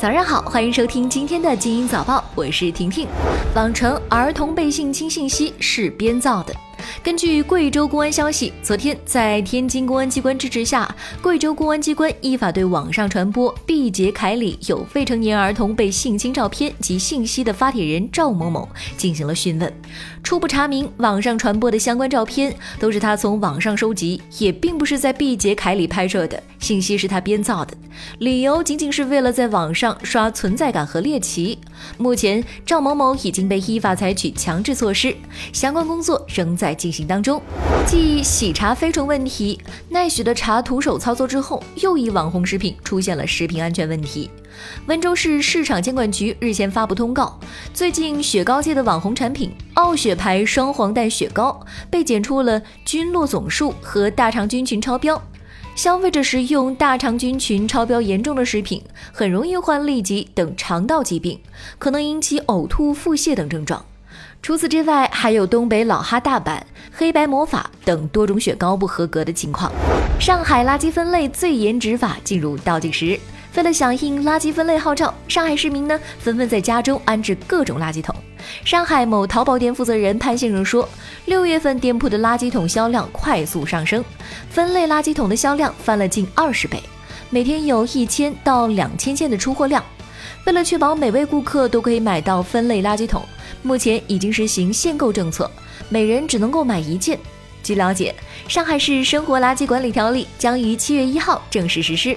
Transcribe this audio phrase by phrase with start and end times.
[0.00, 3.06] 早上好，欢迎收听今天的精英早报，我是婷婷。
[3.54, 6.54] 网传儿童被性侵信息是编造的。
[7.02, 19.72] 根据贵州公安消息，昨天在天津公安机关支持下，贵州公安机关依法对网上传播毕节凯里有未成年儿童被性侵照片及信息的发帖人赵某某进行了讯问。
[20.22, 27.74] 初步查明，网上传播的相关照片都是他从网上收集，也并不是在毕节凯里拍摄的，信息是他编造的，
[28.18, 31.58] 理由仅仅是为了在网上刷存在感和猎奇。
[31.96, 35.16] 目前，赵某某已经被依法采取强制措施，
[35.52, 37.40] 相关工作仍在进行当中。
[37.86, 44.30] 继喜茶飞虫问题，奈雪的茶徒手操作之后，又一网红食品出现了食品安全问题。
[44.86, 47.38] 温州市市场监管局日前发布通告，
[47.72, 51.58] 最近雪糕界的网红产品傲雪牌双黄蛋雪糕
[51.90, 55.20] 被检出了菌落总数和大肠菌群超标。
[55.76, 58.82] 消费者食用大肠菌群超标严重的食品，
[59.12, 61.40] 很容易患痢疾等肠道疾病，
[61.78, 63.82] 可能引起呕吐、腹泻等症状。
[64.42, 69.70] 除此之外，还有东北老哈大板、黑白魔法等多种雪糕不合格的情况。
[70.18, 73.18] 上海垃圾分类最严执法进入倒计时。
[73.56, 78.14] 为了响应垃圾分类号召，上海市民呢纷纷在家中安置各种垃圾桶。
[78.64, 80.88] 上海某淘宝店负责人潘先生说，
[81.26, 84.04] 六月份店铺的垃圾桶销量快速上升，
[84.48, 86.80] 分类垃圾桶的销量翻了近二十倍，
[87.28, 89.84] 每天有一千到两千件的出货量。
[90.44, 93.22] 为了确保每位顾客都可以买到分类垃圾桶，
[93.62, 95.50] 目前已经实行限购政策，
[95.88, 97.18] 每人只能购买一件。
[97.62, 98.14] 据了解，
[98.48, 102.16] 上海市生活垃圾管理条例将于七月一号正式实施。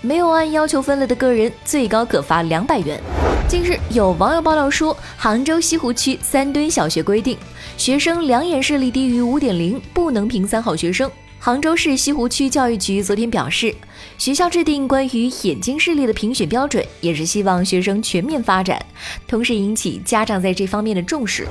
[0.00, 2.98] 没有按要求分类的个人，最高可罚两百元。
[3.46, 7.36] 近日，有网友爆料说，杭州西湖区三墩小学规定，
[7.76, 11.10] 学生两眼视力低于五点零不能评三好学生。
[11.44, 13.74] 杭州市西湖区教育局昨天表示，
[14.16, 18.82] 学校制定关于眼睛视力的评选标准，也是希望学生全面发展，
[19.28, 21.46] 同时引起家长在这方面的重视。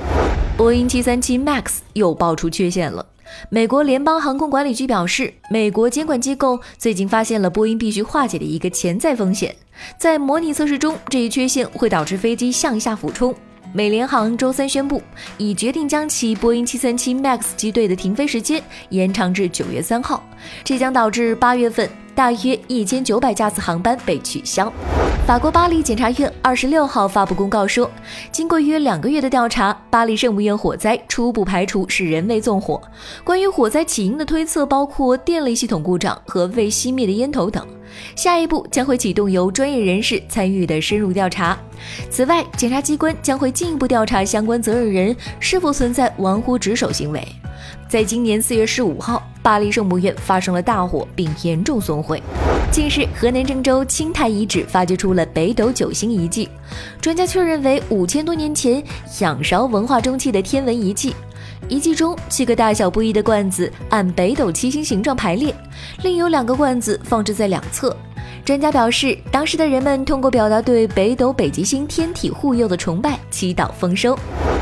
[0.56, 3.06] 波音七三七 MAX 又爆出缺陷了。
[3.50, 9.54] 美国联邦航空管理局表示，美国监管机构最近发现了波音必须化解的一个潜在风险。
[9.96, 13.32] 在模拟测试中，这一缺陷会导致飞机向下俯冲。
[13.76, 15.02] 美联航周三宣布，
[15.36, 20.24] 已决定将其波音737 MAX 机队的停飞时间延长至九月三号，
[20.62, 24.72] 这将导致八月份大约一千九百架次航班被取消。
[25.26, 27.90] 法国巴黎检察院二十六号发布公告说，
[28.30, 32.78] 经过约两个月的调查，巴黎圣母院火灾初步排除是人为纵火。
[33.24, 37.66] 关于火灾起因的推测包括电力系统故障和未熄灭的烟头等。
[38.14, 41.58] 下一步将会启动由专业人士参与的深入调查。
[42.10, 47.26] 此外，检察机关将会进一步调查相关责任人是否存在玩忽职守行为。
[47.88, 52.22] 在今年四月十五号，巴黎圣母院发生了大火，并严重损毁。
[52.72, 56.48] 近日，河南郑州青台遗址发掘出了北斗九星遗迹，
[56.98, 58.82] 专家确认为五千多年前
[59.20, 61.14] 仰韶文化中期的天文遗迹。
[61.68, 65.54] 遗迹中七个大小不一的罐子按北斗七星形状排列，
[66.02, 67.94] 另有两个罐子放置在两侧。
[68.46, 74.18] 专家表示，当时的人们通过表达对北斗北极星天体护佑的崇拜，祈祷丰收。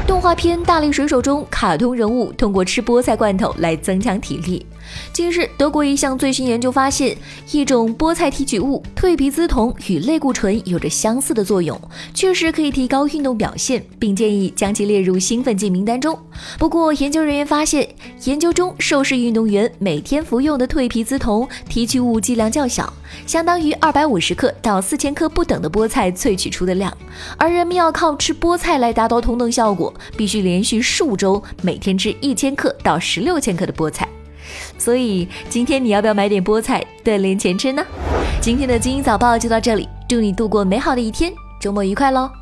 [0.07, 4.67] 动画片《大力水手》中，卡通人物通过吃菠菜罐头来增强体力。
[5.13, 7.17] 近日，德国一项最新研究发现，
[7.53, 11.81] 一种菠菜提取物蜕皮兹酮与类固醇有着相似的作用，
[12.13, 16.19] 确实可以提高运动表现，并建议将其列入兴奋剂名单中。
[16.59, 17.89] 不过，研究人员发现，
[18.25, 22.93] 研究中受试运动员每天服用的蜕皮兹酮提取物剂量较小，
[23.25, 26.95] 相当于二百五十克到四千克不等的菠菜萃取出的量，
[27.39, 34.09] 而人们要靠吃菠菜来达到同等效果，必须连续数周每天吃一千克到十六千克的菠菜。
[34.77, 37.85] 所以今天你要不要买点菠菜锻炼前吃呢？
[38.41, 42.42] 今天的精英早报就到这里，祝你度过美好的一天，周末愉快喽！